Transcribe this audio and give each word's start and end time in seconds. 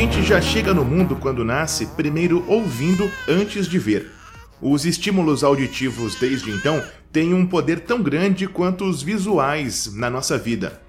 gente 0.00 0.22
já 0.22 0.40
chega 0.40 0.72
no 0.72 0.84
mundo 0.84 1.16
quando 1.16 1.44
nasce, 1.44 1.84
primeiro 1.84 2.44
ouvindo 2.46 3.10
antes 3.26 3.66
de 3.66 3.80
ver. 3.80 4.12
Os 4.62 4.86
estímulos 4.86 5.42
auditivos 5.42 6.14
desde 6.14 6.52
então 6.52 6.80
têm 7.10 7.34
um 7.34 7.44
poder 7.44 7.80
tão 7.80 8.00
grande 8.00 8.46
quanto 8.46 8.84
os 8.84 9.02
visuais 9.02 9.92
na 9.96 10.08
nossa 10.08 10.38
vida. 10.38 10.80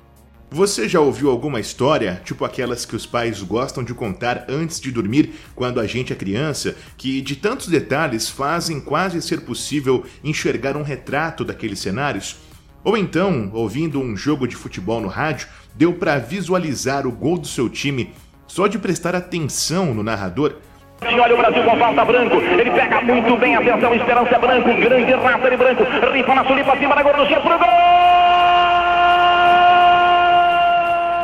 Você 0.51 0.87
já 0.87 1.00
ouviu 1.00 1.32
alguma 1.32 1.59
história, 1.59 2.21
tipo 2.23 2.45
aquelas 2.45 2.86
que 2.86 2.95
os 2.95 3.07
pais 3.07 3.41
gostam 3.41 3.83
de 3.83 3.95
contar 3.95 4.45
antes 4.47 4.79
de 4.79 4.91
dormir 4.91 5.33
quando 5.55 5.79
a 5.79 5.87
gente 5.87 6.14
é 6.14 6.15
criança, 6.15 6.75
que 6.96 7.19
de 7.19 7.36
tantos 7.36 7.68
detalhes 7.68 8.29
fazem 8.29 8.79
quase 8.79 9.23
ser 9.23 9.41
possível 9.41 10.05
enxergar 10.23 10.78
um 10.78 10.83
retrato 10.83 11.43
daqueles 11.43 11.79
cenários? 11.79 12.36
Ou 12.83 12.96
então, 12.96 13.50
ouvindo 13.54 14.00
um 14.00 14.15
jogo 14.15 14.47
de 14.47 14.55
futebol 14.55 15.01
no 15.01 15.07
rádio, 15.07 15.47
deu 15.73 15.93
para 15.93 16.19
visualizar 16.19 17.07
o 17.07 17.11
gol 17.11 17.39
do 17.39 17.47
seu 17.47 17.68
time 17.68 18.14
só 18.49 18.67
de 18.67 18.77
prestar 18.77 19.15
atenção 19.15 19.93
no 19.93 20.03
narrador? 20.03 20.55
Olha 21.01 21.33
o 21.33 21.37
Brasil 21.37 21.63
com 21.63 21.77
falta 21.77 22.03
branco. 22.03 22.35
Ele 22.35 22.71
pega 22.71 23.01
muito 23.01 23.37
bem. 23.37 23.55
Atenção, 23.55 23.93
Esperança 23.95 24.35
é 24.35 24.39
branco. 24.39 24.75
Grande 24.81 25.13
raça 25.13 25.49
de 25.49 25.55
branco. 25.55 25.83
Rifa 26.11 26.35
na 26.35 26.45
sulipa 26.45 26.73
acima 26.73 26.95
da 26.95 27.03
gorduchinha 27.03 27.39
pro 27.39 27.57
gol! 27.57 27.67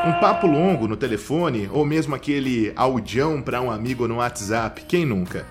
Um 0.07 0.13
papo 0.13 0.45
longo 0.45 0.87
no 0.87 0.95
telefone 0.95 1.67
ou 1.73 1.83
mesmo 1.83 2.13
aquele 2.13 2.71
audião 2.75 3.41
para 3.41 3.59
um 3.59 3.71
amigo 3.71 4.07
no 4.07 4.17
WhatsApp, 4.17 4.85
quem 4.87 5.03
nunca? 5.03 5.47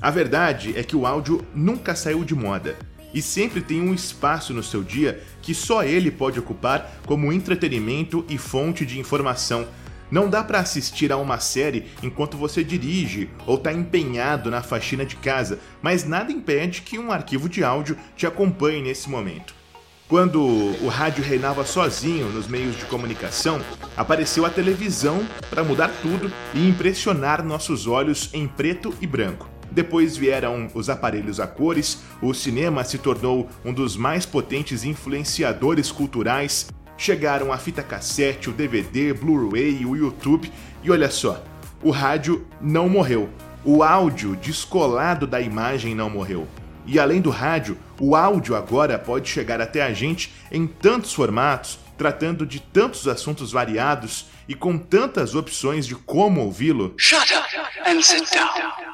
A 0.00 0.10
verdade 0.10 0.72
é 0.76 0.82
que 0.82 0.96
o 0.96 1.06
áudio 1.06 1.44
nunca 1.54 1.94
saiu 1.94 2.24
de 2.24 2.34
moda 2.34 2.74
e 3.14 3.22
sempre 3.22 3.62
tem 3.62 3.80
um 3.80 3.94
espaço 3.94 4.52
no 4.52 4.62
seu 4.62 4.82
dia 4.82 5.22
que 5.40 5.54
só 5.54 5.84
ele 5.84 6.10
pode 6.10 6.38
ocupar 6.38 7.00
como 7.06 7.32
entretenimento 7.32 8.26
e 8.28 8.36
fonte 8.36 8.84
de 8.84 8.98
informação. 8.98 9.66
Não 10.10 10.28
dá 10.28 10.44
para 10.44 10.58
assistir 10.58 11.10
a 11.12 11.16
uma 11.16 11.38
série 11.38 11.86
enquanto 12.02 12.36
você 12.36 12.62
dirige 12.62 13.30
ou 13.46 13.56
está 13.56 13.72
empenhado 13.72 14.50
na 14.50 14.62
faxina 14.62 15.06
de 15.06 15.16
casa, 15.16 15.58
mas 15.80 16.04
nada 16.04 16.30
impede 16.30 16.82
que 16.82 16.98
um 16.98 17.10
arquivo 17.10 17.48
de 17.48 17.64
áudio 17.64 17.96
te 18.16 18.26
acompanhe 18.26 18.82
nesse 18.82 19.08
momento. 19.08 19.54
Quando 20.06 20.42
o 20.84 20.88
rádio 20.88 21.24
reinava 21.24 21.64
sozinho 21.64 22.28
nos 22.28 22.46
meios 22.46 22.76
de 22.76 22.84
comunicação, 22.84 23.60
apareceu 23.96 24.44
a 24.44 24.50
televisão 24.50 25.26
para 25.48 25.64
mudar 25.64 25.90
tudo 26.02 26.30
e 26.52 26.68
impressionar 26.68 27.42
nossos 27.42 27.86
olhos 27.86 28.28
em 28.34 28.46
preto 28.46 28.94
e 29.00 29.06
branco. 29.06 29.53
Depois 29.74 30.16
vieram 30.16 30.70
os 30.72 30.88
aparelhos 30.88 31.40
a 31.40 31.48
cores, 31.48 31.98
o 32.22 32.32
cinema 32.32 32.84
se 32.84 32.96
tornou 32.96 33.48
um 33.64 33.72
dos 33.72 33.96
mais 33.96 34.24
potentes 34.24 34.84
influenciadores 34.84 35.90
culturais, 35.90 36.68
chegaram 36.96 37.52
a 37.52 37.58
fita 37.58 37.82
cassete, 37.82 38.48
o 38.48 38.52
DVD, 38.52 39.12
Blu-ray, 39.12 39.84
o 39.84 39.96
YouTube 39.96 40.50
e 40.80 40.90
olha 40.92 41.10
só, 41.10 41.42
o 41.82 41.90
rádio 41.90 42.46
não 42.60 42.88
morreu. 42.88 43.28
O 43.64 43.82
áudio 43.82 44.36
descolado 44.36 45.26
da 45.26 45.40
imagem 45.40 45.92
não 45.92 46.08
morreu. 46.08 46.46
E 46.86 47.00
além 47.00 47.20
do 47.20 47.30
rádio, 47.30 47.76
o 47.98 48.14
áudio 48.14 48.54
agora 48.54 48.96
pode 48.96 49.28
chegar 49.28 49.60
até 49.60 49.82
a 49.82 49.92
gente 49.92 50.32
em 50.52 50.68
tantos 50.68 51.12
formatos, 51.12 51.80
tratando 51.98 52.46
de 52.46 52.60
tantos 52.60 53.08
assuntos 53.08 53.50
variados 53.50 54.26
e 54.46 54.54
com 54.54 54.78
tantas 54.78 55.34
opções 55.34 55.84
de 55.84 55.96
como 55.96 56.42
ouvi-lo. 56.42 56.94
Shut 56.96 57.34
up 57.34 57.90
and 57.90 58.00
sit 58.02 58.30
down. 58.30 58.93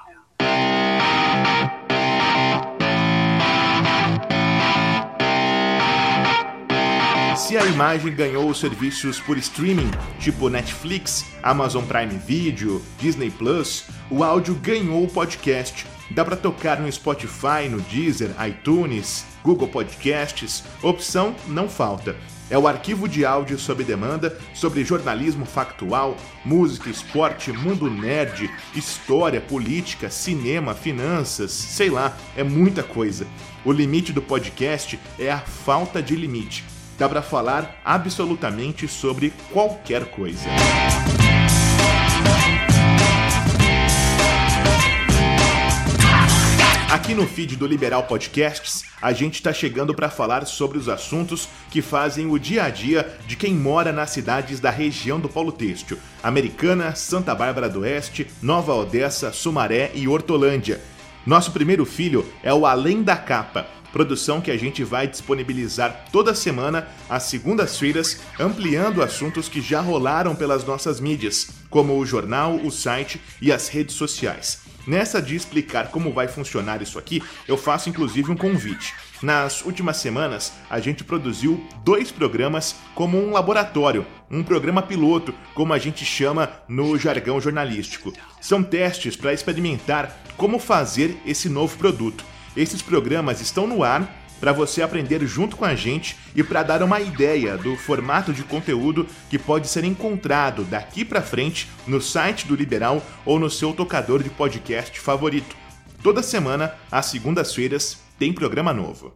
Se 7.50 7.58
a 7.58 7.66
imagem 7.66 8.14
ganhou 8.14 8.48
os 8.48 8.60
serviços 8.60 9.18
por 9.18 9.36
streaming, 9.36 9.90
tipo 10.20 10.48
Netflix, 10.48 11.26
Amazon 11.42 11.84
Prime 11.84 12.16
Video, 12.16 12.80
Disney 12.96 13.28
Plus, 13.28 13.86
o 14.08 14.22
áudio 14.22 14.54
ganhou 14.54 15.02
o 15.02 15.08
podcast 15.08 15.84
Dá 16.12 16.24
para 16.24 16.36
tocar 16.36 16.80
no 16.80 16.90
Spotify, 16.90 17.68
no 17.70 17.80
Deezer, 17.80 18.30
iTunes, 18.48 19.24
Google 19.44 19.68
Podcasts. 19.68 20.64
Opção 20.82 21.34
não 21.46 21.68
falta. 21.68 22.16
É 22.50 22.58
o 22.58 22.66
arquivo 22.66 23.08
de 23.08 23.24
áudio 23.24 23.56
sob 23.56 23.84
demanda 23.84 24.36
sobre 24.52 24.84
jornalismo 24.84 25.46
factual, 25.46 26.16
música, 26.44 26.90
esporte, 26.90 27.52
mundo 27.52 27.88
nerd, 27.88 28.50
história, 28.74 29.40
política, 29.40 30.10
cinema, 30.10 30.74
finanças, 30.74 31.52
sei 31.52 31.90
lá, 31.90 32.16
é 32.36 32.42
muita 32.42 32.82
coisa. 32.82 33.24
O 33.64 33.70
limite 33.70 34.12
do 34.12 34.20
podcast 34.20 34.98
é 35.16 35.30
a 35.30 35.38
falta 35.38 36.02
de 36.02 36.16
limite. 36.16 36.64
Dá 37.00 37.08
para 37.08 37.22
falar 37.22 37.80
absolutamente 37.82 38.86
sobre 38.86 39.32
qualquer 39.50 40.04
coisa. 40.10 40.44
Aqui 46.92 47.14
no 47.14 47.26
feed 47.26 47.56
do 47.56 47.66
Liberal 47.66 48.02
Podcasts, 48.02 48.84
a 49.00 49.14
gente 49.14 49.36
está 49.36 49.50
chegando 49.50 49.94
para 49.94 50.10
falar 50.10 50.44
sobre 50.44 50.76
os 50.76 50.90
assuntos 50.90 51.48
que 51.70 51.80
fazem 51.80 52.26
o 52.30 52.38
dia 52.38 52.64
a 52.64 52.68
dia 52.68 53.18
de 53.26 53.34
quem 53.34 53.54
mora 53.54 53.92
nas 53.92 54.10
cidades 54.10 54.60
da 54.60 54.68
região 54.68 55.18
do 55.18 55.26
Polo 55.26 55.52
Têxtil: 55.52 55.96
Americana, 56.22 56.94
Santa 56.94 57.34
Bárbara 57.34 57.70
do 57.70 57.80
Oeste, 57.80 58.26
Nova 58.42 58.74
Odessa, 58.74 59.32
Sumaré 59.32 59.90
e 59.94 60.06
Hortolândia. 60.06 60.78
Nosso 61.24 61.50
primeiro 61.50 61.86
filho 61.86 62.30
é 62.42 62.52
o 62.52 62.66
Além 62.66 63.02
da 63.02 63.16
Capa, 63.16 63.66
produção 63.92 64.40
que 64.40 64.50
a 64.50 64.56
gente 64.56 64.84
vai 64.84 65.06
disponibilizar 65.06 66.06
toda 66.12 66.34
semana 66.34 66.88
às 67.08 67.24
segundas-feiras, 67.24 68.20
ampliando 68.38 69.02
assuntos 69.02 69.48
que 69.48 69.60
já 69.60 69.80
rolaram 69.80 70.34
pelas 70.34 70.64
nossas 70.64 71.00
mídias, 71.00 71.50
como 71.68 71.98
o 71.98 72.06
jornal, 72.06 72.56
o 72.56 72.70
site 72.70 73.20
e 73.40 73.52
as 73.52 73.68
redes 73.68 73.94
sociais. 73.94 74.60
Nessa 74.86 75.20
de 75.20 75.36
explicar 75.36 75.88
como 75.88 76.12
vai 76.12 76.26
funcionar 76.26 76.80
isso 76.80 76.98
aqui, 76.98 77.22
eu 77.46 77.56
faço 77.56 77.88
inclusive 77.88 78.30
um 78.30 78.36
convite. 78.36 78.94
Nas 79.22 79.62
últimas 79.62 79.98
semanas, 79.98 80.54
a 80.70 80.80
gente 80.80 81.04
produziu 81.04 81.62
dois 81.84 82.10
programas 82.10 82.74
como 82.94 83.18
um 83.18 83.32
laboratório, 83.32 84.06
um 84.30 84.42
programa 84.42 84.80
piloto, 84.80 85.34
como 85.54 85.74
a 85.74 85.78
gente 85.78 86.06
chama 86.06 86.50
no 86.66 86.96
jargão 86.96 87.38
jornalístico. 87.38 88.12
São 88.40 88.62
testes 88.62 89.16
para 89.16 89.34
experimentar 89.34 90.18
como 90.38 90.58
fazer 90.58 91.20
esse 91.26 91.50
novo 91.50 91.76
produto. 91.76 92.24
Esses 92.56 92.82
programas 92.82 93.40
estão 93.40 93.66
no 93.66 93.84
ar 93.84 94.20
para 94.40 94.52
você 94.52 94.82
aprender 94.82 95.24
junto 95.26 95.56
com 95.56 95.64
a 95.64 95.74
gente 95.74 96.16
e 96.34 96.42
para 96.42 96.62
dar 96.62 96.82
uma 96.82 97.00
ideia 97.00 97.56
do 97.56 97.76
formato 97.76 98.32
de 98.32 98.42
conteúdo 98.42 99.06
que 99.28 99.38
pode 99.38 99.68
ser 99.68 99.84
encontrado 99.84 100.64
daqui 100.64 101.04
para 101.04 101.22
frente 101.22 101.68
no 101.86 102.00
site 102.00 102.46
do 102.46 102.56
Liberal 102.56 103.02
ou 103.24 103.38
no 103.38 103.50
seu 103.50 103.72
tocador 103.72 104.22
de 104.22 104.30
podcast 104.30 104.98
favorito. 104.98 105.54
Toda 106.02 106.22
semana, 106.22 106.72
às 106.90 107.06
segundas-feiras, 107.06 107.98
tem 108.18 108.32
programa 108.32 108.72
novo. 108.72 109.14